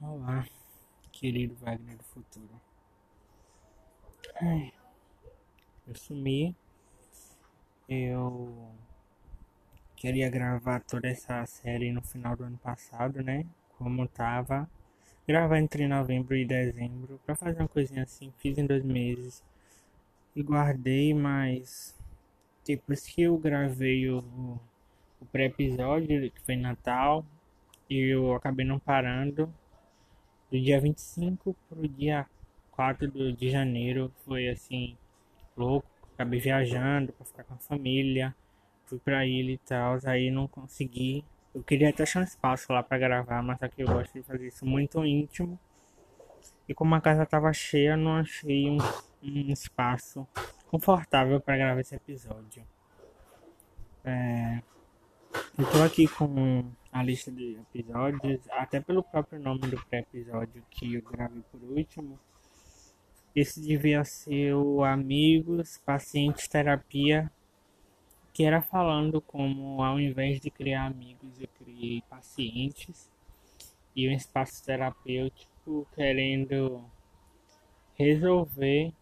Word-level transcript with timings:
Olá, 0.00 0.46
querido 1.10 1.56
Wagner 1.56 1.96
do 1.96 2.04
futuro. 2.04 2.60
Ai, 4.40 4.72
eu 5.88 5.94
sumi. 5.96 6.54
Eu 7.88 8.70
queria 9.96 10.30
gravar 10.30 10.78
toda 10.84 11.08
essa 11.08 11.44
série 11.46 11.90
no 11.90 12.00
final 12.00 12.36
do 12.36 12.44
ano 12.44 12.56
passado, 12.58 13.24
né? 13.24 13.44
Como 13.76 14.06
tava. 14.06 14.70
Gravar 15.26 15.58
entre 15.58 15.88
novembro 15.88 16.36
e 16.36 16.44
dezembro 16.44 17.18
pra 17.26 17.34
fazer 17.34 17.58
uma 17.58 17.68
coisinha 17.68 18.04
assim. 18.04 18.32
Fiz 18.38 18.56
em 18.56 18.66
dois 18.66 18.84
meses. 18.84 19.42
E 20.36 20.44
guardei, 20.44 21.12
mas 21.12 21.92
depois 22.64 23.04
que 23.04 23.22
eu 23.22 23.36
gravei 23.36 24.08
o, 24.08 24.20
o 25.20 25.26
pré-episódio, 25.32 26.30
que 26.30 26.40
foi 26.42 26.54
Natal, 26.54 27.26
e 27.90 27.98
eu 27.98 28.32
acabei 28.32 28.64
não 28.64 28.78
parando 28.78 29.52
do 30.50 30.60
dia 30.60 30.80
25 30.80 31.54
pro 31.68 31.88
dia 31.88 32.26
4 32.72 33.32
de 33.32 33.50
janeiro 33.50 34.12
foi 34.24 34.48
assim, 34.48 34.96
louco. 35.56 35.88
Acabei 36.14 36.40
viajando 36.40 37.12
pra 37.12 37.26
ficar 37.26 37.44
com 37.44 37.54
a 37.54 37.58
família. 37.58 38.34
Fui 38.86 38.98
pra 38.98 39.26
ilha 39.26 39.52
e 39.52 39.58
tal, 39.58 39.98
aí 40.04 40.30
não 40.30 40.48
consegui. 40.48 41.24
Eu 41.54 41.62
queria 41.62 41.90
até 41.90 42.02
achar 42.02 42.20
um 42.20 42.24
espaço 42.24 42.72
lá 42.72 42.82
pra 42.82 42.98
gravar, 42.98 43.42
mas 43.42 43.62
aqui 43.62 43.82
eu 43.82 43.88
gosto 43.88 44.12
de 44.12 44.22
fazer 44.22 44.46
isso 44.46 44.64
muito 44.64 45.04
íntimo. 45.04 45.58
E 46.68 46.74
como 46.74 46.94
a 46.94 47.00
casa 47.00 47.26
tava 47.26 47.52
cheia, 47.52 47.96
não 47.96 48.16
achei 48.16 48.70
um, 48.70 48.78
um 49.22 49.52
espaço 49.52 50.26
confortável 50.68 51.40
para 51.40 51.56
gravar 51.56 51.80
esse 51.80 51.94
episódio. 51.94 52.64
É, 54.04 54.62
eu 55.58 55.70
tô 55.70 55.82
aqui 55.82 56.06
com 56.06 56.64
a 56.92 57.02
lista 57.02 57.30
de 57.30 57.58
episódios, 57.72 58.40
até 58.50 58.80
pelo 58.80 59.02
próprio 59.02 59.38
nome 59.40 59.60
do 59.60 59.84
pré-episódio 59.86 60.64
que 60.70 60.94
eu 60.94 61.02
gravei 61.02 61.42
por 61.50 61.62
último. 61.62 62.18
Esse 63.34 63.60
devia 63.60 64.04
ser 64.04 64.54
o 64.54 64.82
Amigos, 64.82 65.78
Pacientes, 65.78 66.48
Terapia, 66.48 67.30
que 68.32 68.44
era 68.44 68.62
falando 68.62 69.20
como 69.20 69.82
ao 69.82 70.00
invés 70.00 70.40
de 70.40 70.50
criar 70.50 70.86
amigos, 70.86 71.40
eu 71.40 71.48
criei 71.58 72.02
pacientes 72.08 73.10
e 73.94 74.08
um 74.08 74.12
espaço 74.12 74.64
terapêutico 74.64 75.86
querendo 75.94 76.84
resolver 77.94 78.92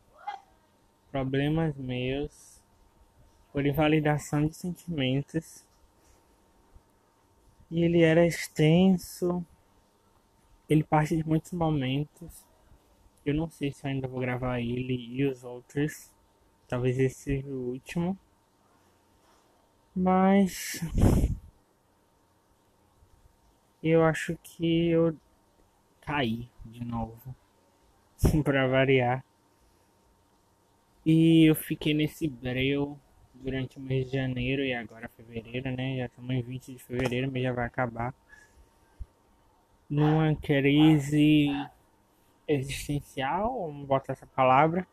problemas 1.10 1.76
meus 1.76 2.62
por 3.52 3.64
invalidação 3.66 4.46
de 4.46 4.56
sentimentos 4.56 5.65
e 7.70 7.82
ele 7.82 8.02
era 8.02 8.26
extenso, 8.26 9.44
ele 10.68 10.84
parte 10.84 11.16
de 11.16 11.26
muitos 11.26 11.52
momentos. 11.52 12.44
Eu 13.24 13.34
não 13.34 13.50
sei 13.50 13.72
se 13.72 13.86
ainda 13.86 14.06
vou 14.06 14.20
gravar 14.20 14.60
ele 14.60 14.94
e 14.94 15.24
os 15.24 15.42
outros. 15.44 16.12
Talvez 16.68 16.98
esse 16.98 17.16
seja 17.16 17.48
o 17.48 17.70
último. 17.72 18.18
Mas 19.94 20.80
eu 23.82 24.04
acho 24.04 24.36
que 24.42 24.88
eu 24.88 25.16
caí 26.00 26.48
de 26.64 26.84
novo. 26.84 27.34
para 28.44 28.66
variar. 28.66 29.24
E 31.04 31.48
eu 31.48 31.54
fiquei 31.54 31.94
nesse 31.94 32.26
breu 32.26 32.98
durante 33.46 33.78
o 33.78 33.80
mês 33.80 34.10
de 34.10 34.16
janeiro 34.16 34.64
e 34.64 34.74
agora 34.74 35.08
fevereiro, 35.08 35.70
né? 35.70 35.98
Já 35.98 36.06
estamos 36.06 36.34
em 36.34 36.42
20 36.42 36.72
de 36.72 36.78
fevereiro, 36.82 37.30
mês 37.30 37.44
já 37.44 37.52
vai 37.52 37.64
acabar. 37.64 38.12
Numa 39.88 40.34
crise 40.34 41.48
existencial, 42.48 43.68
vamos 43.68 43.86
botar 43.86 44.14
essa 44.14 44.26
palavra, 44.26 44.84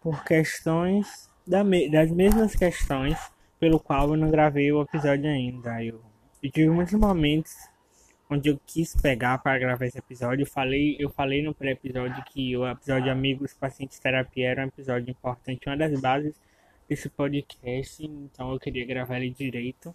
por 0.00 0.24
questões 0.24 1.30
da 1.46 1.62
me 1.62 1.90
das 1.90 2.10
mesmas 2.10 2.54
questões 2.56 3.18
pelo 3.58 3.78
qual 3.78 4.08
eu 4.08 4.16
não 4.16 4.30
gravei 4.30 4.72
o 4.72 4.80
episódio 4.80 5.28
ainda. 5.28 5.84
Eu, 5.84 6.00
eu 6.42 6.50
tive 6.50 6.70
muitos 6.70 6.94
momentos 6.94 7.54
onde 8.30 8.48
eu 8.48 8.58
quis 8.64 8.96
pegar 8.96 9.36
para 9.38 9.58
gravar 9.58 9.84
esse 9.84 9.98
episódio. 9.98 10.44
Eu 10.44 10.46
falei, 10.46 10.96
eu 10.98 11.10
falei 11.10 11.42
no 11.42 11.52
pré-episódio 11.52 12.24
que 12.24 12.56
o 12.56 12.66
episódio 12.66 13.12
Amigos 13.12 13.52
Pacientes 13.52 13.98
Terapia 13.98 14.48
era 14.48 14.64
um 14.64 14.68
episódio 14.68 15.10
importante, 15.10 15.68
uma 15.68 15.76
das 15.76 16.00
bases 16.00 16.34
esse 16.90 17.08
podcast, 17.08 18.04
então 18.04 18.52
eu 18.52 18.58
queria 18.58 18.84
gravar 18.84 19.20
ele 19.20 19.30
direito. 19.30 19.94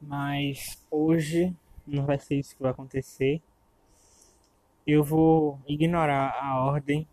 Mas 0.00 0.80
hoje 0.88 1.54
não 1.84 2.06
vai 2.06 2.18
ser 2.18 2.36
isso 2.36 2.54
que 2.54 2.62
vai 2.62 2.70
acontecer. 2.70 3.42
Eu 4.86 5.02
vou 5.02 5.60
ignorar 5.66 6.38
a 6.40 6.60
ordem. 6.64 7.08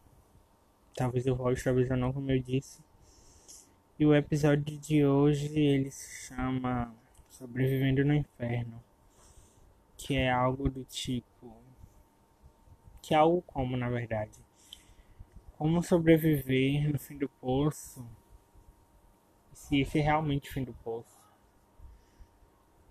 Talvez 0.95 1.25
eu 1.25 1.35
volte, 1.35 1.63
talvez 1.63 1.89
eu 1.89 1.97
não, 1.97 2.13
como 2.13 2.29
eu 2.29 2.39
disse. 2.39 2.79
E 3.97 4.05
o 4.05 4.13
episódio 4.13 4.77
de 4.77 5.03
hoje 5.03 5.57
ele 5.59 5.89
se 5.89 6.27
chama 6.27 6.93
Sobrevivendo 7.27 8.05
no 8.05 8.13
Inferno. 8.13 8.83
Que 9.97 10.15
é 10.15 10.29
algo 10.29 10.69
do 10.69 10.83
tipo. 10.83 11.55
Que 13.01 13.15
é 13.15 13.17
algo 13.17 13.41
como, 13.43 13.75
na 13.75 13.89
verdade 13.89 14.39
como 15.61 15.83
sobreviver 15.83 16.91
no 16.91 16.97
fim 16.97 17.15
do 17.15 17.29
poço? 17.29 18.03
Se 19.53 19.79
esse 19.79 19.99
é 19.99 20.01
realmente 20.01 20.49
o 20.49 20.53
fim 20.53 20.63
do 20.63 20.73
poço. 20.73 21.21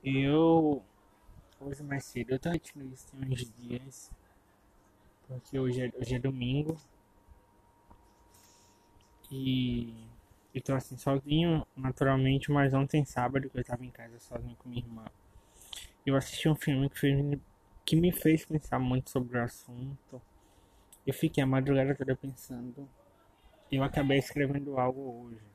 Eu. 0.04 0.80
Hoje 1.60 1.82
mais 1.82 2.04
cedo, 2.04 2.30
eu 2.30 2.38
tô 2.38 2.48
repetindo 2.48 2.84
isso 2.94 3.08
tem 3.08 3.28
uns 3.28 3.52
dias. 3.58 4.12
Porque 5.26 5.58
hoje 5.58 5.82
é, 5.82 5.92
hoje 5.98 6.14
é 6.14 6.18
domingo. 6.20 6.76
E. 9.32 9.92
Eu 10.54 10.62
tô 10.62 10.72
assim 10.72 10.96
sozinho, 10.96 11.66
naturalmente, 11.76 12.52
mas 12.52 12.72
ontem 12.72 13.04
sábado 13.04 13.50
que 13.50 13.58
eu 13.58 13.64
tava 13.64 13.84
em 13.84 13.90
casa 13.90 14.16
sozinho 14.20 14.54
com 14.54 14.68
minha 14.68 14.80
irmã. 14.80 15.06
Eu 16.06 16.14
assisti 16.14 16.48
um 16.48 16.54
filme 16.54 16.88
que, 16.88 17.00
fez, 17.00 17.40
que 17.84 17.96
me 17.96 18.12
fez 18.12 18.44
pensar 18.44 18.78
muito 18.78 19.10
sobre 19.10 19.38
o 19.38 19.42
assunto 19.42 20.22
eu 21.06 21.14
fiquei 21.14 21.42
a 21.42 21.46
madrugada 21.46 21.94
toda 21.94 22.14
pensando. 22.16 22.88
Eu 23.70 23.82
acabei 23.82 24.18
escrevendo 24.18 24.78
algo 24.78 25.26
hoje. 25.26 25.50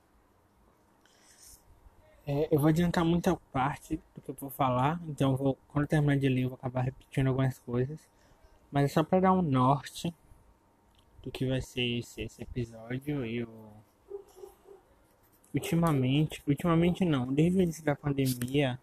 É, 2.27 2.47
eu 2.51 2.59
vou 2.59 2.69
adiantar 2.69 3.05
muita 3.05 3.35
parte 3.51 3.99
do 4.15 4.21
que 4.21 4.29
eu 4.29 4.35
vou 4.35 4.49
falar, 4.49 4.99
então 5.07 5.35
vou, 5.35 5.55
quando 5.67 5.83
eu 5.83 5.87
terminar 5.87 6.17
de 6.17 6.27
ler, 6.27 6.43
eu 6.43 6.49
vou 6.49 6.57
acabar 6.57 6.81
repetindo 6.81 7.27
algumas 7.27 7.59
coisas. 7.59 7.99
Mas 8.71 8.85
é 8.85 8.87
só 8.87 9.03
para 9.03 9.19
dar 9.19 9.33
um 9.33 9.43
norte 9.43 10.13
do 11.21 11.31
que 11.31 11.45
vai 11.45 11.61
ser 11.61 11.99
esse, 11.99 12.21
esse 12.21 12.41
episódio. 12.41 13.23
Eu 13.25 13.47
ultimamente, 15.53 16.43
ultimamente 16.47 17.05
não, 17.05 17.33
desde 17.33 17.59
o 17.59 17.61
início 17.61 17.83
da 17.83 17.95
pandemia, 17.95 18.79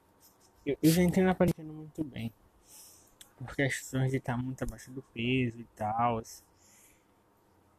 eu, 0.65 0.77
eu 0.83 0.91
já 0.91 1.03
entrei 1.03 1.25
na 1.25 1.35
pandemia 1.35 1.73
muito 1.73 2.03
bem. 2.05 2.33
Por 3.37 3.55
questões 3.57 4.13
de 4.13 4.19
estar 4.19 4.37
muito 4.37 4.63
abaixo 4.63 4.91
do 4.91 5.03
peso 5.15 5.61
e 5.61 5.67
tal. 5.77 6.23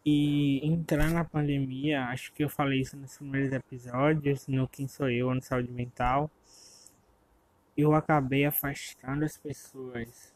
E 0.05 0.59
entrar 0.67 1.09
na 1.11 1.23
pandemia, 1.23 2.05
acho 2.05 2.33
que 2.33 2.43
eu 2.43 2.49
falei 2.49 2.81
isso 2.81 2.97
nos 2.97 3.17
primeiros 3.17 3.53
episódios, 3.53 4.47
no 4.47 4.67
Quem 4.67 4.85
Sou 4.85 5.09
Eu, 5.09 5.33
no 5.33 5.41
Saúde 5.41 5.71
Mental. 5.71 6.29
Eu 7.75 7.93
acabei 7.93 8.45
afastando 8.45 9.23
as 9.23 9.37
pessoas. 9.37 10.33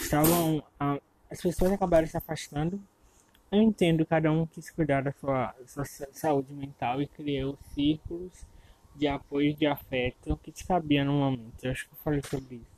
Estavam. 0.00 0.62
As 1.30 1.40
pessoas 1.40 1.72
acabaram 1.72 2.06
se 2.06 2.16
afastando. 2.16 2.80
Eu 3.50 3.62
entendo, 3.62 4.04
cada 4.04 4.30
um 4.30 4.46
quis 4.46 4.70
cuidar 4.70 5.02
da 5.02 5.12
sua, 5.12 5.54
sua 5.66 5.84
saúde 5.84 6.52
mental 6.52 7.00
e 7.00 7.06
criou 7.06 7.56
círculos 7.72 8.44
de 8.94 9.06
apoio 9.06 9.50
e 9.50 9.54
de 9.54 9.66
afeto 9.66 10.36
que 10.42 10.52
te 10.52 10.66
cabia 10.66 11.04
no 11.04 11.14
momento. 11.14 11.64
Eu 11.64 11.70
acho 11.70 11.86
que 11.86 11.94
eu 11.94 11.98
falei 11.98 12.20
sobre 12.22 12.56
isso. 12.56 12.74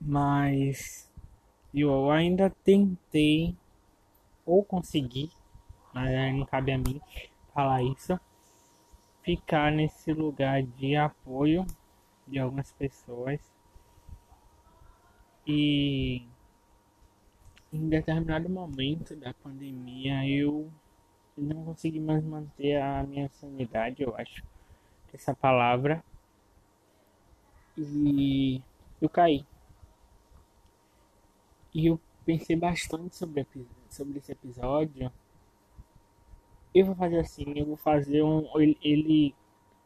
Mas 0.00 1.10
eu 1.80 2.10
ainda 2.10 2.50
tentei 2.50 3.56
ou 4.44 4.62
consegui, 4.62 5.30
mas 5.94 6.10
não 6.34 6.44
cabe 6.44 6.72
a 6.72 6.78
mim 6.78 7.00
falar 7.54 7.82
isso, 7.82 8.18
ficar 9.22 9.72
nesse 9.72 10.12
lugar 10.12 10.62
de 10.62 10.96
apoio 10.96 11.66
de 12.26 12.38
algumas 12.38 12.72
pessoas. 12.72 13.40
E 15.46 16.22
em 17.72 17.88
determinado 17.88 18.48
momento 18.50 19.16
da 19.16 19.32
pandemia 19.34 20.26
eu 20.28 20.70
não 21.36 21.64
consegui 21.64 21.98
mais 21.98 22.22
manter 22.22 22.76
a 22.80 23.02
minha 23.02 23.28
sanidade, 23.30 24.02
eu 24.02 24.14
acho 24.16 24.44
essa 25.12 25.34
palavra. 25.34 26.04
E 27.78 28.60
eu 29.00 29.08
caí 29.08 29.46
e 31.74 31.86
eu 31.86 32.00
pensei 32.24 32.56
bastante 32.56 33.16
sobre, 33.16 33.46
sobre 33.88 34.18
esse 34.18 34.32
episódio. 34.32 35.10
Eu 36.74 36.86
vou 36.86 36.94
fazer 36.94 37.18
assim, 37.20 37.52
eu 37.56 37.66
vou 37.66 37.76
fazer 37.76 38.22
um 38.22 38.48
ele, 38.58 39.34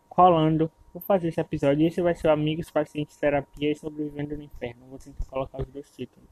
colando 0.09 0.71
vou 0.97 1.01
fazer 1.03 1.29
esse 1.29 1.41
episódio 1.41 1.87
esse 1.87 2.01
vai 2.01 2.15
ser 2.15 2.29
Amigos, 2.29 2.71
Pacientes, 2.71 3.19
Terapia 3.19 3.71
e 3.71 3.77
Sobrevivendo 3.77 4.35
no 4.35 4.43
Inferno. 4.43 4.87
Vou 4.87 4.99
tentar 4.99 5.27
colocar 5.27 5.61
os 5.61 5.69
dois 5.69 5.95
títulos. 5.95 6.29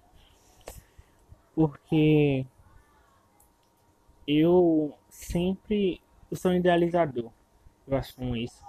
Porque 1.54 2.46
eu 4.26 4.96
sempre 5.10 6.00
eu 6.30 6.36
sou 6.36 6.50
um 6.50 6.54
idealizador. 6.54 7.30
Eu 7.86 7.96
assumo 7.96 8.34
isso. 8.34 8.64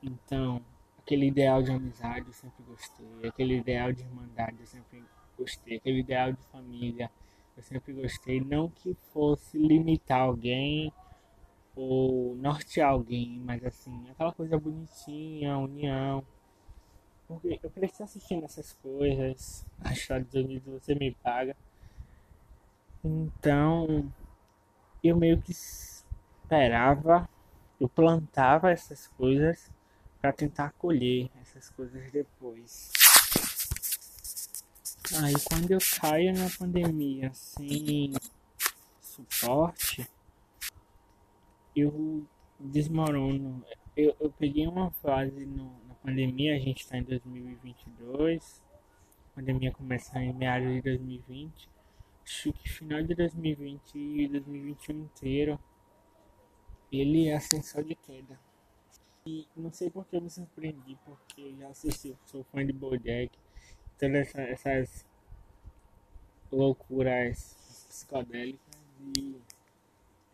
Então, 0.00 0.62
aquele 0.98 1.26
ideal 1.26 1.60
de 1.60 1.72
amizade 1.72 2.28
eu 2.28 2.32
sempre 2.32 2.62
gostei. 2.62 3.28
Aquele 3.28 3.56
ideal 3.56 3.92
de 3.92 4.02
irmandade 4.02 4.58
eu 4.60 4.66
sempre 4.66 5.02
gostei. 5.36 5.76
Aquele 5.76 6.00
ideal 6.00 6.32
de 6.32 6.42
família 6.46 7.10
eu 7.56 7.62
sempre 7.62 7.92
gostei. 7.92 8.40
Não 8.40 8.68
que 8.68 8.94
fosse 9.12 9.58
limitar 9.58 10.20
alguém 10.20 10.92
ou 11.74 12.34
nortear 12.36 12.90
alguém, 12.90 13.40
mas 13.44 13.64
assim, 13.64 14.10
aquela 14.10 14.32
coisa 14.32 14.58
bonitinha, 14.58 15.58
união. 15.58 16.24
Porque 17.26 17.58
eu 17.62 17.70
cresci 17.70 18.02
assistindo 18.02 18.44
essas 18.44 18.72
coisas. 18.74 19.66
A 19.80 19.92
Estados 19.92 20.32
Unidos 20.34 20.80
você 20.80 20.94
me 20.94 21.12
paga. 21.14 21.56
Então, 23.04 24.10
eu 25.02 25.16
meio 25.16 25.40
que 25.40 25.52
esperava, 25.52 27.28
eu 27.80 27.88
plantava 27.88 28.70
essas 28.70 29.06
coisas 29.08 29.70
para 30.20 30.32
tentar 30.32 30.72
colher 30.72 31.30
essas 31.40 31.70
coisas 31.70 32.10
depois. 32.10 32.92
Aí 35.14 35.34
quando 35.44 35.70
eu 35.70 35.78
caio 36.00 36.34
na 36.34 36.50
pandemia 36.58 37.32
sem 37.32 38.12
suporte, 39.00 40.06
eu 41.74 42.26
desmorono. 42.58 43.64
Eu, 43.96 44.16
eu 44.18 44.30
peguei 44.32 44.66
uma 44.66 44.90
fase 44.90 45.46
no, 45.46 45.72
na 45.86 45.94
pandemia, 45.94 46.56
a 46.56 46.58
gente 46.58 46.82
está 46.82 46.98
em 46.98 47.04
2022, 47.04 48.62
a 49.32 49.36
pandemia 49.36 49.72
começa 49.72 50.18
em 50.18 50.32
meados 50.32 50.68
de 50.68 50.82
2020. 50.82 51.70
Acho 52.24 52.52
que 52.52 52.68
final 52.68 53.02
de 53.02 53.14
2020 53.14 53.94
e 53.94 54.28
2021 54.28 54.98
inteiro 55.02 55.58
ele 56.90 57.28
é 57.28 57.36
ascensão 57.36 57.82
de 57.82 57.94
queda. 57.94 58.38
E 59.24 59.46
não 59.56 59.72
sei 59.72 59.88
porque 59.88 60.16
eu 60.16 60.20
me 60.20 60.30
surpreendi, 60.30 60.98
porque 61.04 61.54
já 61.58 61.68
assisti, 61.68 62.16
sou 62.26 62.44
fã 62.44 62.64
de 62.64 62.72
Bojack, 62.72 63.30
todas 63.98 64.28
essa, 64.28 64.40
essas 64.42 65.06
loucuras 66.50 67.56
psicodélicas 67.88 68.60
e 69.16 69.36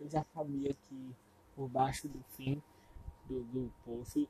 eu 0.00 0.10
já 0.10 0.24
sabia 0.34 0.74
que 0.88 1.14
por 1.54 1.68
baixo 1.68 2.08
do 2.08 2.22
fim 2.36 2.62
do, 3.28 3.42
do 3.44 3.72
poço 3.84 4.26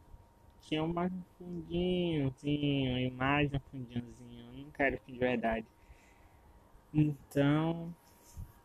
tinha 0.60 0.86
mais 0.86 1.12
um 1.12 1.22
fundinhozinho, 1.38 2.98
e 2.98 3.10
mais 3.10 3.52
um 3.52 3.58
fundinhozinho, 3.58 4.52
eu 4.54 4.64
não 4.64 4.70
quero 4.70 4.98
que 5.00 5.12
de 5.12 5.18
verdade. 5.18 5.66
Então 6.94 7.92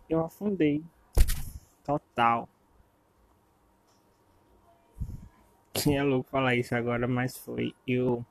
eu 0.10 0.24
afundei 0.24 0.84
total. 1.84 2.48
É 5.90 6.04
louco 6.04 6.30
falar 6.30 6.56
isso 6.56 6.76
agora, 6.76 7.08
mas 7.08 7.38
foi. 7.38 7.74
Eu 7.88 8.26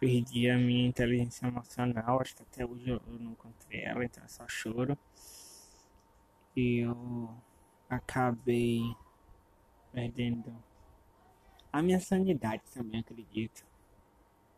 perdi 0.00 0.48
a 0.48 0.56
minha 0.56 0.88
inteligência 0.88 1.46
emocional, 1.46 2.20
acho 2.20 2.34
que 2.34 2.42
até 2.42 2.64
hoje 2.64 2.88
eu 2.88 3.00
não 3.06 3.32
encontrei 3.32 3.82
ela, 3.82 4.02
então 4.02 4.24
é 4.24 4.28
só 4.28 4.48
choro. 4.48 4.96
E 6.56 6.78
eu 6.78 7.30
acabei 7.88 8.80
perdendo 9.92 10.56
a 11.72 11.82
minha 11.82 12.00
sanidade 12.00 12.62
também, 12.72 13.00
acredito. 13.00 13.64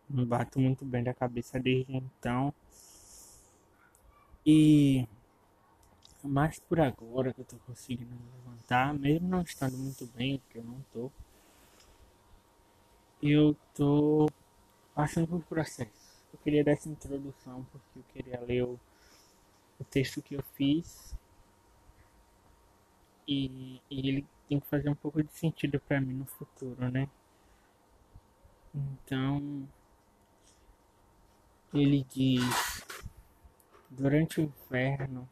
Não 0.08 0.24
bato 0.24 0.60
muito 0.60 0.84
bem 0.84 1.02
da 1.02 1.12
cabeça 1.12 1.58
desde 1.58 1.96
então. 1.96 2.54
E 4.46 5.06
mais 6.22 6.60
por 6.60 6.80
agora 6.80 7.32
que 7.34 7.40
eu 7.40 7.44
tô 7.44 7.56
conseguindo 7.58 8.14
levantar, 8.36 8.94
mesmo 8.94 9.28
não 9.28 9.42
estando 9.42 9.76
muito 9.76 10.06
bem, 10.06 10.38
porque 10.38 10.58
eu 10.58 10.64
não 10.64 10.80
tô. 10.92 11.10
Eu 13.20 13.56
tô 13.74 14.28
passando 14.94 15.26
por 15.26 15.42
processo. 15.44 15.90
Eu 16.32 16.38
queria 16.40 16.64
dar 16.64 16.72
essa 16.72 16.88
introdução 16.88 17.64
porque 17.70 17.98
eu 17.98 18.04
queria 18.12 18.40
ler 18.40 18.64
o, 18.64 18.80
o 19.78 19.84
texto 19.84 20.22
que 20.22 20.34
eu 20.34 20.42
fiz 20.54 21.14
e, 23.26 23.80
e 23.90 24.08
ele 24.08 24.26
tem 24.48 24.60
que 24.60 24.66
fazer 24.66 24.88
um 24.88 24.94
pouco 24.94 25.22
de 25.22 25.32
sentido 25.32 25.80
para 25.80 26.00
mim 26.00 26.14
no 26.14 26.26
futuro, 26.26 26.90
né? 26.90 27.08
Então, 28.74 29.68
ele 31.72 32.06
diz: 32.10 32.84
Durante 33.90 34.40
o 34.40 34.44
inverno, 34.44 35.28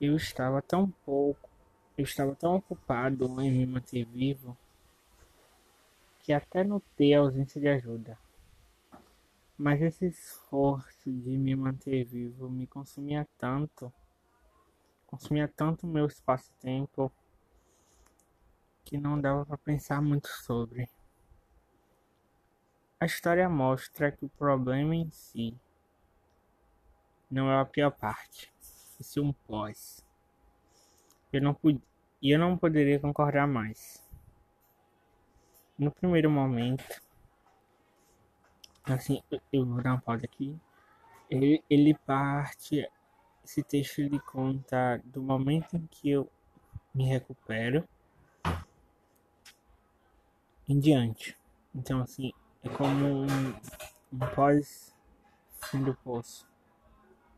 eu 0.00 0.16
estava 0.16 0.60
tão 0.60 0.90
pouco, 1.04 1.48
eu 1.96 2.04
estava 2.04 2.34
tão 2.34 2.56
ocupado 2.56 3.24
em 3.40 3.50
me 3.50 3.66
manter 3.66 4.04
vivo, 4.04 4.56
que 6.20 6.32
até 6.32 6.62
notei 6.64 7.14
a 7.14 7.20
ausência 7.20 7.60
de 7.60 7.68
ajuda. 7.68 8.18
Mas 9.56 9.80
esse 9.80 10.06
esforço 10.06 11.10
de 11.12 11.36
me 11.38 11.54
manter 11.54 12.04
vivo 12.04 12.48
me 12.48 12.66
consumia 12.66 13.28
tanto, 13.38 13.92
consumia 15.06 15.46
tanto 15.46 15.86
meu 15.86 16.06
espaço-tempo 16.06 17.12
que 18.84 18.98
não 18.98 19.20
dava 19.20 19.46
para 19.46 19.58
pensar 19.58 20.02
muito 20.02 20.28
sobre. 20.28 20.88
A 22.98 23.06
história 23.06 23.48
mostra 23.48 24.12
que 24.12 24.24
o 24.24 24.28
problema 24.28 24.94
em 24.94 25.10
si 25.10 25.58
não 27.30 27.50
é 27.50 27.60
a 27.60 27.64
pior 27.64 27.90
parte, 27.90 28.52
isso 29.00 29.18
é 29.18 29.22
um 29.22 29.32
pós. 29.32 30.04
Eu 31.32 31.40
não 31.42 31.56
e 32.22 32.30
eu 32.30 32.38
não 32.38 32.56
poderia 32.56 33.00
concordar 33.00 33.48
mais. 33.48 34.00
No 35.76 35.90
primeiro 35.90 36.30
momento, 36.30 36.84
assim, 38.84 39.22
eu 39.52 39.64
vou 39.64 39.82
dar 39.82 39.92
uma 39.92 40.00
pausa 40.00 40.24
aqui. 40.24 40.58
Ele, 41.30 41.62
ele 41.68 41.94
parte, 41.94 42.88
esse 43.44 43.62
texto 43.62 44.00
ele 44.00 44.18
conta 44.20 45.00
do 45.04 45.22
momento 45.22 45.76
em 45.76 45.86
que 45.86 46.10
eu 46.10 46.30
me 46.94 47.04
recupero 47.04 47.88
em 50.68 50.78
diante. 50.78 51.36
Então, 51.74 52.02
assim, 52.02 52.32
é 52.62 52.68
como 52.68 53.06
um, 53.06 53.26
um 54.12 54.18
pós 54.34 54.94
fim 55.70 55.82
do 55.82 55.94
poço. 55.94 56.46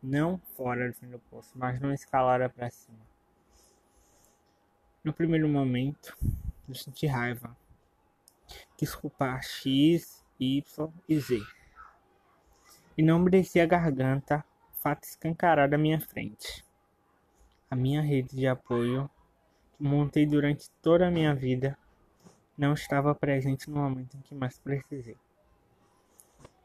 Não 0.01 0.39
fora 0.55 0.87
do 0.89 0.93
fim 0.93 1.09
do 1.09 1.19
poço, 1.19 1.51
mas 1.55 1.79
não 1.79 1.93
escalada 1.93 2.49
para 2.49 2.69
cima. 2.69 2.99
No 5.03 5.13
primeiro 5.13 5.47
momento, 5.47 6.17
eu 6.67 6.75
senti 6.75 7.07
raiva. 7.07 7.55
Quis 8.77 8.97
X, 9.41 10.24
Y 10.39 10.63
e 11.07 11.19
Z. 11.19 11.41
E 12.97 13.01
não 13.01 13.19
mereci 13.19 13.59
a 13.59 13.65
garganta, 13.65 14.43
fato 14.73 15.03
escancarado 15.03 15.75
à 15.75 15.77
minha 15.77 15.99
frente. 15.99 16.65
A 17.69 17.75
minha 17.75 18.01
rede 18.01 18.35
de 18.35 18.47
apoio, 18.47 19.09
que 19.75 19.83
montei 19.83 20.25
durante 20.25 20.69
toda 20.81 21.07
a 21.07 21.11
minha 21.11 21.33
vida, 21.33 21.77
não 22.57 22.73
estava 22.73 23.13
presente 23.13 23.69
no 23.69 23.77
momento 23.77 24.15
em 24.15 24.21
que 24.21 24.33
mais 24.35 24.57
precisei. 24.59 25.17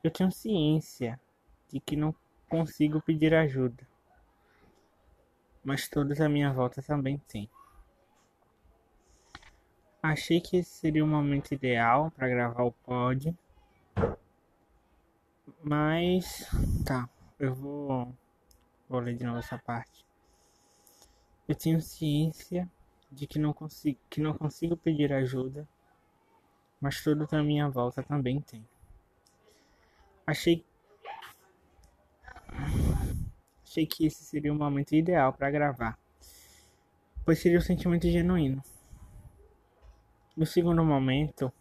Eu 0.03 0.11
tenho 0.11 0.31
ciência 0.31 1.21
de 1.69 1.81
que 1.81 1.97
não 1.97 2.15
consigo 2.49 3.01
pedir 3.01 3.35
ajuda, 3.35 3.87
mas 5.65 5.89
todos 5.89 6.21
à 6.21 6.29
minha 6.29 6.53
volta 6.53 6.83
também 6.83 7.19
têm. 7.29 7.49
Achei 10.03 10.41
que 10.41 10.57
esse 10.57 10.71
seria 10.71 11.05
o 11.05 11.09
momento 11.09 11.53
ideal 11.53 12.11
para 12.13 12.29
gravar 12.29 12.63
o 12.65 12.73
pod, 12.73 13.37
mas 15.63 16.49
tá, 16.85 17.09
eu 17.39 17.55
vou, 17.55 18.15
vou 18.89 19.01
ler 19.01 19.17
de 19.17 19.25
novo 19.25 19.39
essa 19.39 19.59
parte. 19.59 20.05
Eu 21.49 21.55
tenho 21.55 21.81
ciência 21.81 22.71
de 23.11 23.27
que 23.27 23.39
não 23.39 23.53
consigo, 23.53 23.99
que 24.09 24.21
não 24.21 24.35
consigo 24.35 24.77
pedir 24.77 25.13
ajuda 25.13 25.69
mas 26.81 27.03
tudo 27.03 27.29
à 27.31 27.43
minha 27.43 27.69
volta 27.69 28.03
também 28.03 28.41
tem. 28.41 28.67
Achei 30.27 30.65
achei 33.63 33.87
que 33.87 34.07
esse 34.07 34.25
seria 34.25 34.53
o 34.53 34.57
momento 34.57 34.95
ideal 34.95 35.33
para 35.33 35.51
gravar, 35.51 35.99
pois 37.25 37.39
seria 37.39 37.59
um 37.59 37.63
sentimento 37.63 38.09
genuíno. 38.09 38.63
No 40.37 40.47
segundo 40.47 40.83
momento, 40.83 41.53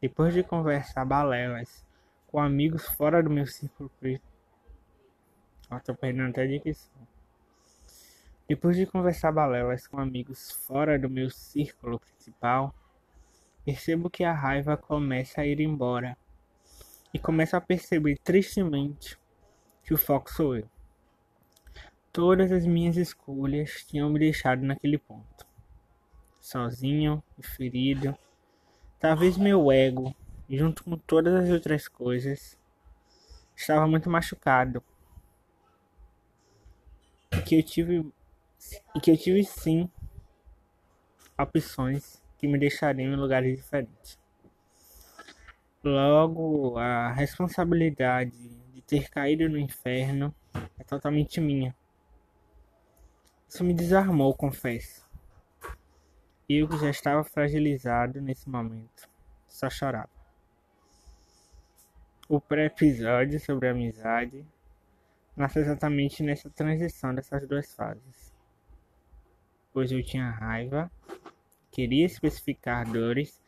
depois 0.00 0.32
de 0.32 0.42
conversar 0.42 1.04
balelas 1.04 1.84
com 2.28 2.38
amigos 2.38 2.86
fora 2.86 3.22
do 3.22 3.30
meu 3.30 3.46
círculo 3.46 3.90
Ó, 5.70 5.78
tô 5.80 5.94
perdendo 5.94 6.30
até 6.30 6.42
a 6.42 6.46
dicção. 6.46 6.92
Depois 8.48 8.76
de 8.76 8.86
conversar 8.86 9.32
balelas 9.32 9.86
com 9.86 9.98
amigos 9.98 10.50
fora 10.50 10.98
do 10.98 11.10
meu 11.10 11.28
círculo 11.28 11.98
principal, 11.98 12.74
percebo 13.64 14.08
que 14.08 14.24
a 14.24 14.32
raiva 14.32 14.76
começa 14.76 15.42
a 15.42 15.46
ir 15.46 15.60
embora 15.60 16.16
e 17.12 17.18
começo 17.18 17.56
a 17.56 17.60
perceber 17.60 18.18
tristemente 18.24 19.18
que 19.82 19.92
o 19.92 19.98
foco 19.98 20.30
sou 20.30 20.56
eu. 20.56 20.68
Todas 22.10 22.50
as 22.50 22.64
minhas 22.66 22.96
escolhas 22.96 23.84
tinham 23.86 24.08
me 24.10 24.18
deixado 24.18 24.62
naquele 24.62 24.96
ponto. 24.96 25.46
Sozinho 26.40 27.22
e 27.38 27.42
ferido. 27.42 28.16
Talvez 28.98 29.36
meu 29.36 29.70
ego, 29.70 30.14
junto 30.48 30.82
com 30.84 30.96
todas 30.96 31.44
as 31.44 31.50
outras 31.50 31.88
coisas, 31.88 32.56
estava 33.54 33.86
muito 33.86 34.08
machucado. 34.08 34.82
E 37.32 37.42
que 37.42 37.56
eu 37.56 37.62
tive 37.62 38.12
e 38.94 39.00
que 39.00 39.10
eu 39.10 39.16
tive 39.16 39.44
sim 39.44 39.90
opções 41.38 42.20
que 42.38 42.48
me 42.48 42.58
deixariam 42.58 43.12
em 43.12 43.16
lugares 43.16 43.56
diferentes. 43.56 44.18
Logo, 45.84 46.76
a 46.76 47.12
responsabilidade 47.12 48.36
de 48.72 48.82
ter 48.82 49.08
caído 49.08 49.48
no 49.48 49.58
inferno 49.58 50.34
é 50.78 50.84
totalmente 50.84 51.40
minha. 51.40 51.74
Isso 53.48 53.64
me 53.64 53.72
desarmou, 53.72 54.34
confesso. 54.34 55.06
Eu 56.48 56.68
que 56.68 56.78
já 56.78 56.90
estava 56.90 57.22
fragilizado 57.24 58.20
nesse 58.20 58.48
momento, 58.48 59.08
só 59.46 59.70
chorava. 59.70 60.17
O 62.30 62.38
pré-episódio 62.38 63.40
sobre 63.40 63.70
amizade 63.70 64.44
nasce 65.34 65.60
exatamente 65.60 66.22
nessa 66.22 66.50
transição 66.50 67.14
dessas 67.14 67.48
duas 67.48 67.74
fases. 67.74 68.34
Pois 69.72 69.90
eu 69.90 70.02
tinha 70.02 70.28
raiva, 70.28 70.92
queria 71.70 72.04
especificar 72.04 72.86
dores, 72.86 73.40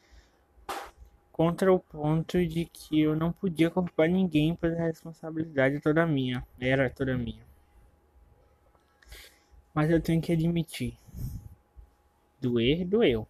contra 1.31 1.71
o 1.71 1.79
ponto 1.79 2.43
de 2.47 2.65
que 2.65 3.03
eu 3.03 3.15
não 3.15 3.31
podia 3.31 3.71
culpar 3.71 4.09
ninguém, 4.09 4.57
pois 4.57 4.73
a 4.73 4.85
responsabilidade 4.85 5.79
toda 5.81 6.07
minha, 6.07 6.43
era 6.59 6.89
toda 6.89 7.19
minha. 7.19 7.45
Mas 9.75 9.91
eu 9.91 10.01
tenho 10.01 10.23
que 10.23 10.33
admitir. 10.33 10.97
Doer, 12.41 12.87
doeu. 12.87 13.29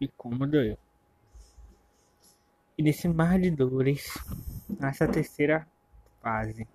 E 0.00 0.08
como 0.08 0.46
doeu. 0.46 0.78
E 2.78 2.82
nesse 2.82 3.06
mar 3.08 3.38
de 3.38 3.50
dores, 3.50 4.14
nessa 4.78 5.08
terceira 5.08 5.66
fase. 6.20 6.66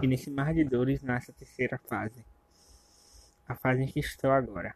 E 0.00 0.06
nesse 0.06 0.30
mar 0.30 0.54
de 0.54 0.64
dores, 0.64 1.02
nessa 1.02 1.32
terceira 1.32 1.78
fase. 1.78 2.24
A 3.46 3.54
fase 3.54 3.82
em 3.82 3.86
que 3.86 4.00
estou 4.00 4.30
agora. 4.30 4.74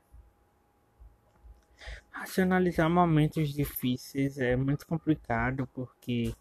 Racionalizar 2.11 2.91
momentos 2.91 3.53
difíceis 3.53 4.39
é 4.39 4.57
muito 4.57 4.87
complicado 4.87 5.69
porque 5.73 6.35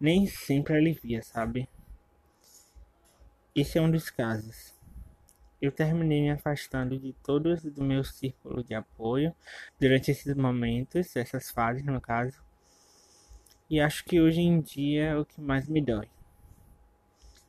nem 0.00 0.26
sempre 0.26 0.76
alivia, 0.76 1.22
sabe? 1.22 1.68
Esse 3.54 3.78
é 3.78 3.82
um 3.82 3.90
dos 3.90 4.08
casos 4.08 4.78
eu 5.60 5.72
terminei 5.72 6.22
me 6.22 6.30
afastando 6.30 6.98
de 6.98 7.12
todos 7.24 7.62
do 7.62 7.82
meu 7.82 8.04
círculo 8.04 8.62
de 8.62 8.74
apoio 8.74 9.34
durante 9.78 10.10
esses 10.10 10.34
momentos, 10.34 11.16
essas 11.16 11.50
fases 11.50 11.84
no 11.84 12.00
caso. 12.00 12.40
E 13.70 13.80
acho 13.80 14.04
que 14.04 14.20
hoje 14.20 14.40
em 14.40 14.60
dia 14.60 15.04
é 15.04 15.16
o 15.16 15.24
que 15.24 15.40
mais 15.40 15.68
me 15.68 15.82
dói. 15.82 16.08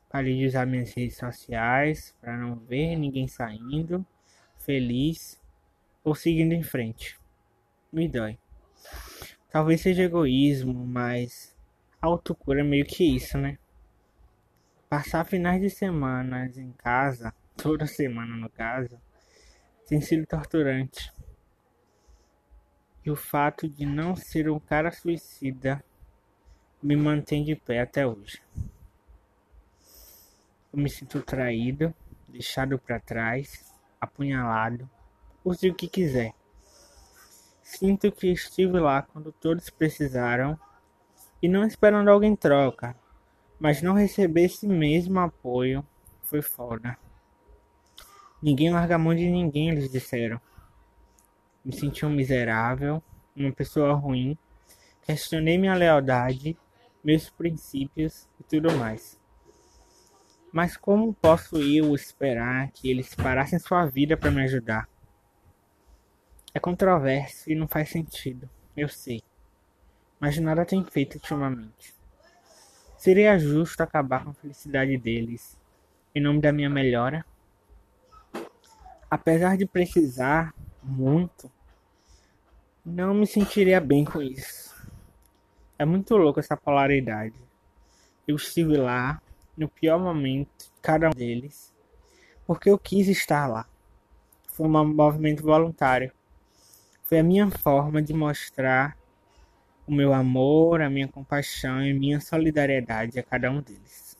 Parei 0.10 0.38
de 0.38 0.48
usar 0.48 0.66
minhas 0.66 0.94
redes 0.94 1.18
sociais 1.18 2.16
para 2.20 2.36
não 2.36 2.56
ver 2.56 2.96
ninguém 2.96 3.28
saindo, 3.28 4.06
feliz 4.58 5.40
ou 6.04 6.14
seguindo 6.16 6.54
em 6.54 6.64
frente. 6.64 7.18
Me 7.92 8.08
dói. 8.08 8.38
Talvez 9.50 9.82
seja 9.82 10.04
egoísmo, 10.04 10.86
mas 10.86 11.56
autocura 12.02 12.62
é 12.62 12.64
meio 12.64 12.86
que 12.86 13.04
isso, 13.04 13.38
né? 13.38 13.58
Passar 14.90 15.24
finais 15.26 15.62
de 15.62 15.70
semana 15.70 16.52
em 16.56 16.72
casa 16.74 17.34
toda 17.56 17.86
semana 17.86 18.36
no 18.36 18.50
caso, 18.50 19.00
tem 19.88 20.00
sido 20.02 20.26
torturante. 20.26 21.12
E 23.06 23.12
o 23.12 23.16
fato 23.16 23.68
de 23.68 23.86
não 23.86 24.16
ser 24.16 24.50
um 24.50 24.60
cara 24.60 24.92
suicida 24.92 25.84
me 26.82 26.96
mantém 26.96 27.44
de 27.44 27.56
pé 27.56 27.82
até 27.82 28.08
hoje. 28.08 28.42
Eu 30.72 30.80
me 30.80 30.90
sinto 30.90 31.22
traído, 31.22 31.94
deixado 32.28 32.80
para 32.80 33.00
trás, 33.00 33.74
apunhalado, 34.00 34.90
use 35.44 35.70
o 35.70 35.76
que 35.76 35.88
quiser. 35.88 36.34
Sinto 37.62 38.12
que 38.12 38.28
estive 38.28 38.80
lá 38.80 39.02
quando 39.02 39.32
todos 39.32 39.70
precisaram 39.70 40.58
e 41.42 41.48
não 41.48 41.66
esperando 41.66 42.10
alguém 42.10 42.36
troca, 42.36 42.96
mas 43.60 43.82
não 43.82 43.94
receber 43.94 44.46
esse 44.46 44.68
mesmo 44.68 45.20
apoio 45.20 45.86
foi 46.24 46.42
foda. 46.42 46.98
Ninguém 48.42 48.72
larga 48.72 48.96
a 48.96 49.00
mão 49.00 49.14
de 49.14 49.30
ninguém, 49.30 49.70
eles 49.70 49.92
disseram. 49.92 50.40
Me 51.64 51.74
senti 51.74 52.06
um 52.06 52.10
miserável, 52.10 53.04
uma 53.36 53.52
pessoa 53.52 53.94
ruim. 53.94 54.38
Questionei 55.02 55.58
minha 55.58 55.76
lealdade, 55.76 56.58
meus 57.04 57.30
princípios 57.30 58.28
e 58.40 58.44
tudo 58.44 58.72
mais. 58.76 59.20
Mas 60.52 60.76
como 60.76 61.14
posso 61.14 61.58
eu 61.58 61.94
esperar 61.94 62.72
que 62.72 62.90
eles 62.90 63.14
parassem 63.14 63.60
sua 63.60 63.86
vida 63.86 64.18
para 64.18 64.32
me 64.32 64.44
ajudar? 64.44 64.90
É 66.54 66.60
controverso 66.60 67.52
e 67.52 67.56
não 67.56 67.68
faz 67.68 67.90
sentido, 67.90 68.50
eu 68.76 68.90
sei. 68.90 69.22
Mas 70.20 70.38
nada 70.40 70.66
tem 70.66 70.84
feito 70.84 71.16
ultimamente. 71.16 71.94
Seria 72.98 73.38
justo 73.38 73.82
acabar 73.82 74.24
com 74.24 74.32
a 74.32 74.34
felicidade 74.34 74.98
deles 74.98 75.58
em 76.14 76.22
nome 76.22 76.42
da 76.42 76.52
minha 76.52 76.70
melhora? 76.70 77.24
apesar 79.10 79.58
de 79.58 79.66
precisar 79.66 80.54
muito, 80.84 81.52
não 82.86 83.14
me 83.14 83.26
sentiria 83.26 83.82
bem 83.82 84.06
com 84.06 84.22
isso. 84.22 84.69
É 85.80 85.86
muito 85.86 86.18
louco 86.18 86.42
essa 86.42 86.58
polaridade. 86.58 87.34
Eu 88.28 88.36
estive 88.36 88.76
lá 88.76 89.22
no 89.58 89.70
pior 89.70 89.98
momento 89.98 90.66
de 90.66 90.82
cada 90.82 91.08
um 91.08 91.12
deles, 91.12 91.74
porque 92.46 92.70
eu 92.70 92.78
quis 92.78 93.08
estar 93.08 93.48
lá. 93.48 93.66
Foi 94.50 94.68
um 94.68 94.94
movimento 94.94 95.42
voluntário. 95.42 96.12
Foi 97.04 97.20
a 97.20 97.24
minha 97.24 97.50
forma 97.50 98.02
de 98.02 98.14
mostrar 98.14 98.98
o 99.88 99.94
meu 99.94 100.14
amor, 100.14 100.82
a 100.82 100.90
minha 100.90 101.08
compaixão 101.08 101.82
e 101.82 101.94
minha 101.94 102.20
solidariedade 102.20 103.18
a 103.18 103.24
cada 103.24 103.50
um 103.50 103.62
deles. 103.62 104.18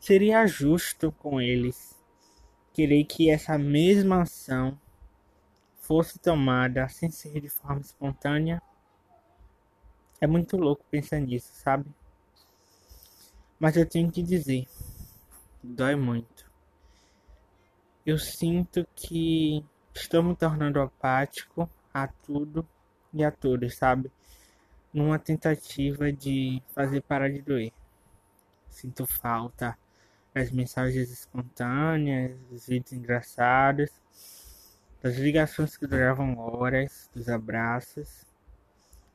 Seria 0.00 0.46
justo 0.46 1.12
com 1.12 1.38
eles 1.38 1.94
querer 2.72 3.04
que 3.04 3.28
essa 3.28 3.58
mesma 3.58 4.22
ação 4.22 4.80
fosse 5.76 6.18
tomada 6.18 6.88
sem 6.88 7.10
ser 7.10 7.38
de 7.38 7.50
forma 7.50 7.82
espontânea. 7.82 8.62
É 10.20 10.26
muito 10.26 10.56
louco 10.56 10.84
pensar 10.90 11.20
nisso, 11.20 11.52
sabe? 11.54 11.86
Mas 13.58 13.76
eu 13.76 13.88
tenho 13.88 14.10
que 14.10 14.20
dizer, 14.20 14.66
dói 15.62 15.94
muito. 15.94 16.50
Eu 18.04 18.18
sinto 18.18 18.84
que 18.96 19.64
estou 19.94 20.22
me 20.24 20.34
tornando 20.34 20.80
apático 20.80 21.70
a 21.94 22.08
tudo 22.08 22.66
e 23.14 23.22
a 23.22 23.30
todos, 23.30 23.76
sabe? 23.76 24.10
Numa 24.92 25.20
tentativa 25.20 26.12
de 26.12 26.60
fazer 26.74 27.00
parar 27.02 27.30
de 27.30 27.40
doer. 27.40 27.72
Sinto 28.70 29.06
falta 29.06 29.78
as 30.34 30.50
mensagens 30.50 31.10
espontâneas, 31.10 32.36
os 32.50 32.66
vídeos 32.66 32.92
engraçados, 32.92 33.90
das 35.00 35.16
ligações 35.16 35.76
que 35.76 35.86
duravam 35.86 36.36
horas, 36.38 37.08
dos 37.14 37.28
abraços 37.28 38.27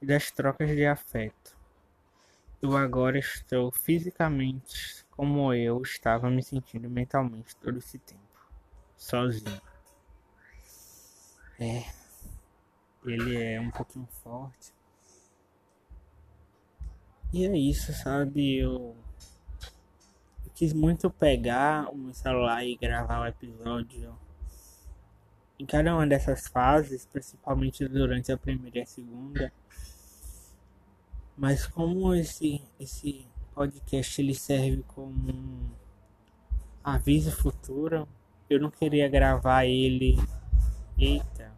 e 0.03 0.05
das 0.05 0.29
trocas 0.29 0.67
de 0.67 0.85
afeto. 0.85 1.57
Eu 2.61 2.75
agora 2.75 3.17
estou 3.17 3.71
fisicamente 3.71 5.05
como 5.11 5.53
eu 5.53 5.81
estava 5.81 6.29
me 6.29 6.43
sentindo 6.43 6.89
mentalmente 6.89 7.55
todo 7.55 7.77
esse 7.77 7.97
tempo, 7.99 8.51
sozinho. 8.97 9.61
É, 11.57 11.85
ele 13.05 13.41
é 13.41 13.61
um 13.61 13.71
pouquinho 13.71 14.07
forte. 14.21 14.73
E 17.31 17.45
é 17.45 17.57
isso, 17.57 17.93
sabe? 17.93 18.57
Eu 18.57 18.97
quis 20.53 20.73
muito 20.73 21.09
pegar 21.09 21.89
o 21.89 21.97
meu 21.97 22.13
celular 22.13 22.65
e 22.65 22.75
gravar 22.75 23.21
o 23.21 23.25
episódio 23.25 24.19
em 25.57 25.65
cada 25.65 25.95
uma 25.95 26.05
dessas 26.05 26.47
fases, 26.47 27.05
principalmente 27.05 27.87
durante 27.87 28.33
a 28.33 28.37
primeira 28.37 28.79
e 28.79 28.81
a 28.81 28.85
segunda. 28.85 29.51
Mas 31.35 31.65
como 31.65 32.13
esse 32.13 32.61
esse 32.79 33.27
podcast 33.53 34.21
ele 34.21 34.35
serve 34.35 34.83
como 34.87 35.31
um 35.31 35.69
aviso 36.83 37.31
futuro, 37.31 38.07
eu 38.49 38.59
não 38.59 38.69
queria 38.69 39.07
gravar 39.07 39.65
ele. 39.65 40.17
Eita. 40.97 41.51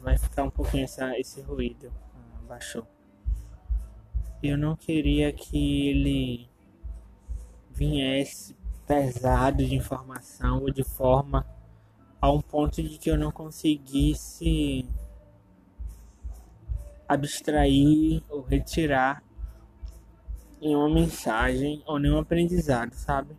vai 0.00 0.16
ficar 0.16 0.44
um 0.44 0.50
pouquinho 0.50 0.84
essa, 0.84 1.18
esse 1.18 1.40
ruído. 1.40 1.92
Ah, 2.14 2.40
baixou. 2.46 2.86
Eu 4.42 4.56
não 4.56 4.76
queria 4.76 5.32
que 5.32 5.88
ele 5.88 6.48
viesse 7.70 8.56
pesado 8.86 9.64
de 9.64 9.74
informação 9.74 10.60
ou 10.60 10.70
de 10.70 10.84
forma 10.84 11.46
a 12.20 12.30
um 12.30 12.40
ponto 12.40 12.82
de 12.82 12.98
que 12.98 13.10
eu 13.10 13.18
não 13.18 13.32
conseguisse 13.32 14.86
abstrair 17.08 18.22
ou 18.28 18.42
retirar 18.42 19.22
em 20.60 20.74
uma 20.74 20.88
mensagem 20.88 21.82
ou 21.86 21.98
nenhum 21.98 22.18
aprendizado, 22.18 22.94
sabe? 22.94 23.36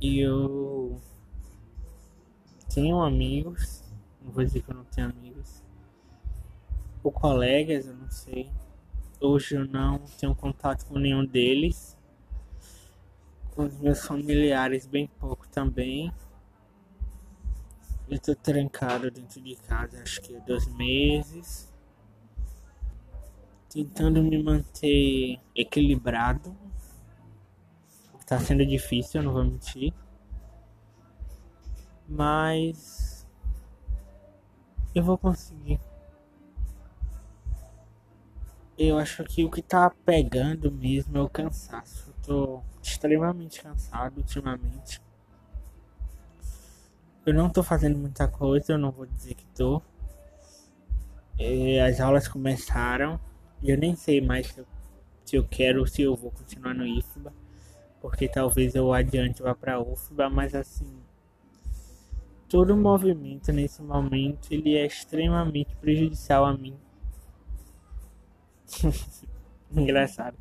E 0.00 0.20
eu 0.20 1.00
tenho 2.72 3.00
amigos, 3.00 3.82
não 4.22 4.30
vou 4.32 4.44
dizer 4.44 4.62
que 4.62 4.70
eu 4.70 4.74
não 4.74 4.84
tenho 4.84 5.08
amigos, 5.08 5.62
ou 7.02 7.12
colegas, 7.12 7.86
eu 7.86 7.94
não 7.94 8.10
sei. 8.10 8.50
Hoje 9.20 9.56
eu 9.56 9.66
não 9.66 9.98
tenho 10.18 10.34
contato 10.34 10.84
com 10.86 10.98
nenhum 10.98 11.24
deles. 11.24 11.96
Com 13.54 13.64
os 13.64 13.76
meus 13.78 14.04
familiares, 14.04 14.86
bem 14.86 15.08
pouco 15.18 15.48
também. 15.48 16.12
Eu 18.10 18.18
tô 18.18 18.34
trancado 18.34 19.10
dentro 19.10 19.38
de 19.38 19.54
casa, 19.54 20.00
acho 20.02 20.22
que 20.22 20.34
há 20.34 20.40
dois 20.40 20.66
meses. 20.74 21.70
Tentando 23.68 24.22
me 24.22 24.42
manter 24.42 25.38
equilibrado. 25.54 26.56
Tá 28.26 28.38
sendo 28.40 28.64
difícil, 28.64 29.20
eu 29.20 29.24
não 29.24 29.32
vou 29.34 29.44
mentir. 29.44 29.92
Mas 32.08 33.26
eu 34.94 35.04
vou 35.04 35.18
conseguir. 35.18 35.78
Eu 38.78 38.98
acho 38.98 39.22
que 39.24 39.44
o 39.44 39.50
que 39.50 39.60
tá 39.60 39.90
pegando 40.06 40.72
mesmo 40.72 41.18
é 41.18 41.20
o 41.20 41.28
cansaço. 41.28 42.08
Eu 42.08 42.14
tô 42.22 42.62
extremamente 42.82 43.60
cansado 43.60 44.16
ultimamente. 44.18 45.02
Eu 47.28 47.34
não 47.34 47.50
tô 47.50 47.62
fazendo 47.62 47.98
muita 47.98 48.26
coisa, 48.26 48.72
eu 48.72 48.78
não 48.78 48.90
vou 48.90 49.04
dizer 49.04 49.34
que 49.34 49.44
tô. 49.48 49.82
É, 51.38 51.82
as 51.82 52.00
aulas 52.00 52.26
começaram 52.26 53.20
e 53.60 53.68
eu 53.68 53.76
nem 53.76 53.94
sei 53.94 54.18
mais 54.18 54.46
se 54.46 54.60
eu, 54.60 54.66
se 55.26 55.36
eu 55.36 55.46
quero 55.46 55.80
ou 55.80 55.86
se 55.86 56.00
eu 56.00 56.16
vou 56.16 56.30
continuar 56.30 56.72
no 56.72 56.86
IFBA. 56.86 57.30
Porque 58.00 58.26
talvez 58.28 58.74
eu 58.74 58.94
adiante 58.94 59.42
vá 59.42 59.54
pra 59.54 59.78
UFBA, 59.78 60.30
mas 60.30 60.54
assim. 60.54 61.02
Todo 62.48 62.74
movimento 62.74 63.52
nesse 63.52 63.82
momento 63.82 64.50
ele 64.50 64.74
é 64.74 64.86
extremamente 64.86 65.76
prejudicial 65.76 66.46
a 66.46 66.56
mim. 66.56 66.78
Engraçado. 69.70 70.38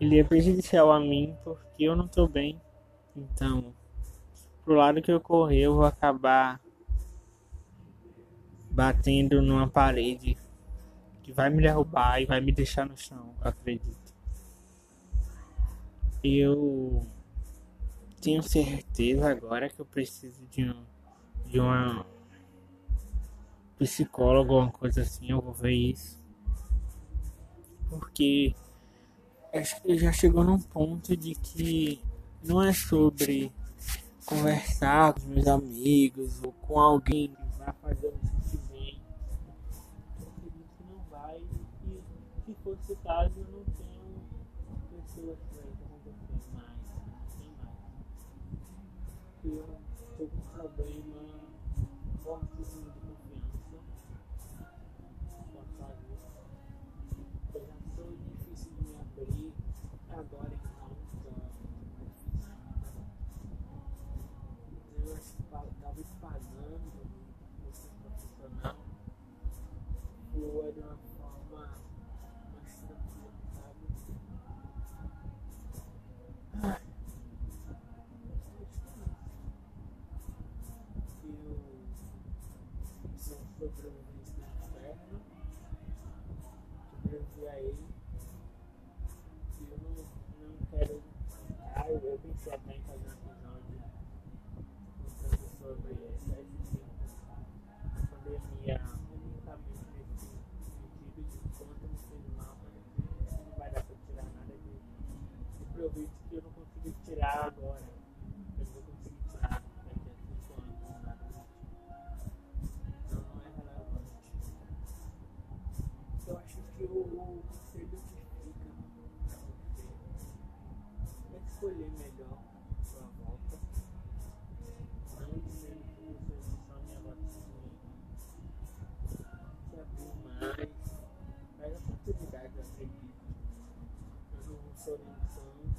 Ele 0.00 0.18
é 0.18 0.24
prejudicial 0.24 0.90
a 0.90 0.98
mim 0.98 1.36
porque 1.44 1.84
eu 1.84 1.94
não 1.94 2.08
tô 2.08 2.26
bem. 2.26 2.58
Então 3.14 3.74
pro 4.66 4.74
lado 4.74 5.00
que 5.00 5.12
eu 5.12 5.20
correr, 5.20 5.60
eu 5.60 5.76
vou 5.76 5.84
acabar 5.84 6.60
batendo 8.68 9.40
numa 9.40 9.68
parede 9.68 10.36
que 11.22 11.32
vai 11.32 11.48
me 11.48 11.62
derrubar 11.62 12.20
e 12.20 12.26
vai 12.26 12.40
me 12.40 12.50
deixar 12.50 12.84
no 12.84 12.96
chão, 12.96 13.32
acredito. 13.40 14.12
Eu 16.22 17.06
tenho 18.20 18.42
certeza 18.42 19.30
agora 19.30 19.68
que 19.68 19.78
eu 19.78 19.86
preciso 19.86 20.44
de 20.48 20.64
um 20.64 20.84
de 21.46 21.60
uma 21.60 22.04
psicólogo 23.78 24.54
ou 24.54 24.62
uma 24.62 24.72
coisa 24.72 25.02
assim, 25.02 25.30
eu 25.30 25.40
vou 25.40 25.52
ver 25.52 25.74
isso. 25.74 26.20
Porque 27.88 28.52
acho 29.54 29.80
que 29.80 29.96
já 29.96 30.10
chegou 30.10 30.42
num 30.42 30.60
ponto 30.60 31.16
de 31.16 31.36
que 31.36 32.00
não 32.42 32.60
é 32.60 32.72
sobre 32.72 33.52
conversar 34.26 35.14
com 35.14 35.28
meus 35.28 35.46
amigos 35.46 36.42
ou 36.42 36.52
com 36.52 36.78
alguém 36.80 37.28
que 37.28 37.58
vai 37.58 37.72
fazer 37.80 38.12
sentir 38.20 38.60
bem. 38.68 39.00
Eu 40.20 40.28
acredito 40.28 40.68
que 40.76 40.84
não 40.92 41.00
vai 41.08 41.38
e 41.38 42.44
se 42.44 42.54
fosse 42.64 42.92
o 42.92 42.96
caso 42.96 43.32
eu 43.38 43.44
não 43.44 43.64
tenho 43.76 43.85
eu 87.60 87.74
não, 89.82 89.90
não 90.48 90.56
quero. 90.70 91.02
Ah, 91.74 91.90
eu 91.90 92.18
pensei 92.22 92.52
até 92.52 92.74
em 92.74 92.80
fazer 92.82 93.05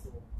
possible. 0.07 0.36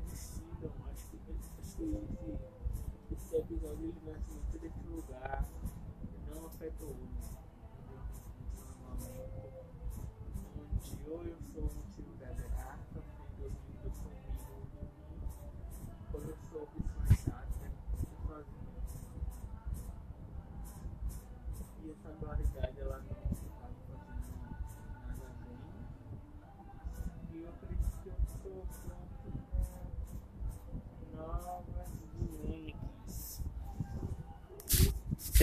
destinam, 0.00 0.72
acho 0.90 1.08
que 1.08 1.16
esse, 1.30 1.50
assim, 1.60 2.38
esse 3.12 3.36
episódio 3.36 3.84
ele 3.84 4.00
nasce 4.04 4.30
muito 4.32 4.58
desse 4.58 4.86
lugar, 4.88 5.44
não 6.28 6.46
afetou 6.46 6.88
o 6.88 7.00
outro. 7.00 7.34
É 9.16 9.20
onde 10.60 11.10
ou 11.10 11.22
eu 11.24 11.40
sou 11.42 11.62
o 11.62 11.74
motivo 11.74 12.16
da. 12.16 12.53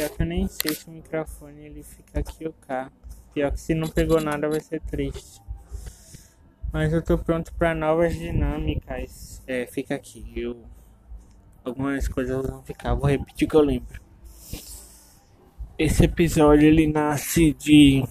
Pior 0.02 0.10
que 0.10 0.22
eu 0.24 0.26
nem 0.26 0.48
sei 0.48 0.74
se 0.74 0.88
o 0.88 0.92
microfone 0.92 1.64
ele 1.64 1.84
fica 1.84 2.22
aqui 2.22 2.48
ou 2.48 2.54
cá. 2.54 2.92
Pior 3.36 3.52
que 3.52 3.60
se 3.60 3.76
não 3.76 3.88
pegou 3.88 4.20
nada 4.20 4.50
vai 4.50 4.60
ser 4.60 4.82
triste. 4.82 5.40
Mas 6.74 6.92
eu 6.92 7.04
tô 7.04 7.20
pronto 7.20 7.54
para 7.54 7.76
novas 7.76 8.16
dinâmicas. 8.16 9.44
É, 9.46 9.68
fica 9.68 9.94
aqui. 9.94 10.26
Eu... 10.36 10.64
Algumas 11.64 12.08
coisas 12.08 12.44
vão 12.44 12.64
ficar. 12.64 12.96
Vou 12.96 13.08
repetir 13.08 13.48
que 13.48 13.56
eu 13.56 13.62
lembro. 13.62 14.02
Esse 15.78 16.06
episódio 16.06 16.68
ele 16.68 16.88
nasce 16.88 17.54
de 17.54 18.04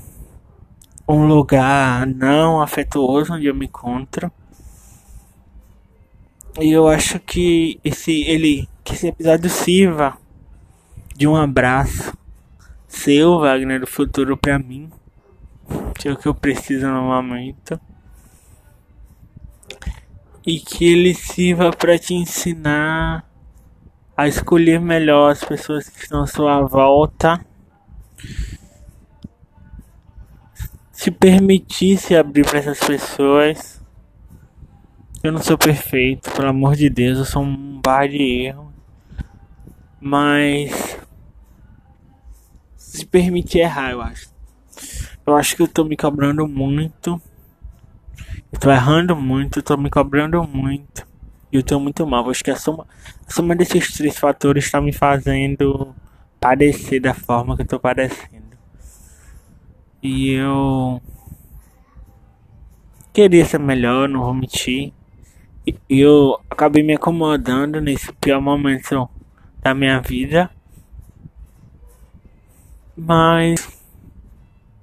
um 1.09 1.27
lugar 1.27 2.07
não 2.07 2.63
afetuoso 2.63 3.33
onde 3.33 3.47
eu 3.47 3.55
me 3.55 3.67
encontro. 3.67 4.31
E 6.61 6.71
eu 6.71 6.87
acho 6.87 7.19
que 7.19 7.81
esse 7.83 8.23
ele 8.23 8.69
que 8.85 8.95
esse 8.95 9.09
episódio 9.09 9.51
sirva 9.51 10.17
de 11.21 11.29
um 11.29 11.37
abraço 11.37 12.17
seu, 12.89 13.41
Wagner, 13.41 13.79
do 13.79 13.87
futuro 13.87 14.39
para 14.39 14.59
mim, 14.59 14.91
que 15.99 16.09
é 16.09 16.13
o 16.13 16.17
que 16.17 16.27
eu 16.27 16.35
preciso 16.35 16.87
no 16.87 17.03
momento. 17.03 17.79
E 20.47 20.59
que 20.59 20.91
ele 20.91 21.13
sirva 21.13 21.73
para 21.73 21.99
te 21.99 22.15
ensinar 22.15 23.29
a 24.17 24.27
escolher 24.27 24.81
melhor 24.81 25.31
as 25.31 25.45
pessoas 25.45 25.91
que 25.91 25.99
estão 25.99 26.23
à 26.23 26.27
sua 26.27 26.63
volta. 26.63 27.45
Se 30.91 31.11
permitir 31.11 31.99
se 31.99 32.17
abrir 32.17 32.47
para 32.47 32.61
essas 32.61 32.81
pessoas. 32.81 33.79
Eu 35.23 35.33
não 35.33 35.43
sou 35.43 35.59
perfeito, 35.59 36.31
pelo 36.31 36.49
amor 36.49 36.75
de 36.77 36.89
Deus, 36.89 37.19
eu 37.19 37.25
sou 37.27 37.43
um 37.43 37.79
bar 37.79 38.09
de 38.09 38.47
erro. 38.47 38.73
Mas 40.01 40.90
permitir 43.11 43.61
errar, 43.61 43.91
eu 43.93 44.01
acho. 44.01 44.31
Eu 45.27 45.37
acho 45.37 45.57
que 45.57 45.63
eu 45.63 45.69
tô 45.69 45.85
me 45.85 45.97
cobrando 45.97 46.47
muito. 46.47 47.21
Eu 48.53 48.59
tô 48.59 48.71
errando 48.71 49.15
muito, 49.15 49.59
eu 49.59 49.63
tô 49.63 49.77
me 49.77 49.91
cobrando 49.91 50.43
muito. 50.45 51.07
E 51.53 51.57
eu 51.57 51.63
tô 51.63 51.79
muito 51.79 52.07
mal. 52.07 52.25
Eu 52.25 52.31
acho 52.31 52.43
que 52.45 52.51
a 52.51 52.57
soma, 52.57 52.87
a 53.27 53.33
soma 53.33 53.55
desses 53.55 53.93
três 53.93 54.19
fatores 54.19 54.65
está 54.65 54.81
me 54.81 54.93
fazendo 54.93 55.95
padecer 56.41 57.01
da 57.01 57.15
forma 57.15 57.57
que 57.57 57.63
eu 57.63 57.67
tô 57.67 57.79
padecendo. 57.79 58.51
E 60.03 60.31
eu 60.33 61.01
queria 63.13 63.45
ser 63.45 63.59
melhor, 63.59 64.09
não 64.09 64.23
vou 64.23 64.35
mentir. 64.35 64.93
E 65.67 66.01
eu 66.01 66.41
acabei 66.49 66.83
me 66.83 66.95
acomodando 66.95 67.81
nesse 67.81 68.13
pior 68.15 68.41
momento 68.41 69.09
da 69.63 69.75
minha 69.75 70.01
vida. 70.01 70.51
Mas 73.03 73.67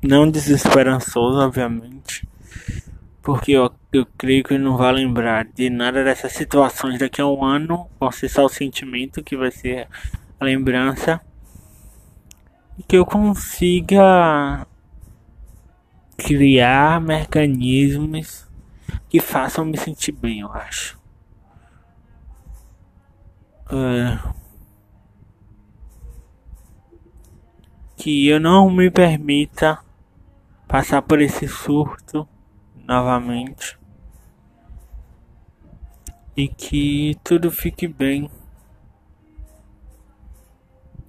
não 0.02 0.28
desesperançoso, 0.28 1.38
obviamente, 1.38 2.28
porque 3.22 3.52
eu, 3.52 3.72
eu 3.94 4.08
creio 4.18 4.44
que 4.44 4.58
não 4.58 4.76
vai 4.76 4.92
lembrar 4.92 5.46
de 5.46 5.70
nada 5.70 6.04
dessas 6.04 6.32
situações 6.32 6.98
daqui 6.98 7.22
a 7.22 7.28
um 7.28 7.46
ano, 7.46 7.88
vão 8.00 8.12
ser 8.12 8.28
só 8.28 8.46
o 8.46 8.50
sentimento 8.50 9.24
que 9.24 9.38
vai 9.38 9.52
ser 9.52 9.88
a 10.40 10.46
lembrança, 10.46 11.22
e 12.76 12.82
que 12.82 12.98
eu 12.98 13.06
consiga 13.06 14.66
criar 16.18 17.00
mecanismos 17.00 18.48
que 19.08 19.20
façam 19.20 19.64
me 19.64 19.78
sentir 19.78 20.12
bem, 20.12 20.40
eu 20.40 20.52
acho. 20.52 21.00
É... 23.70 24.47
que 27.98 28.28
eu 28.28 28.40
não 28.40 28.70
me 28.70 28.92
permita 28.92 29.80
passar 30.68 31.02
por 31.02 31.20
esse 31.20 31.48
surto 31.48 32.28
novamente 32.86 33.78
e 36.36 36.48
que 36.48 37.18
tudo 37.24 37.50
fique 37.50 37.88
bem. 37.88 38.30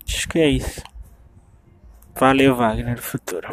Acho 0.08 0.28
que 0.28 0.38
é 0.38 0.48
isso. 0.48 0.82
Valeu, 2.18 2.56
Wagner 2.56 3.00
Futuro. 3.00 3.48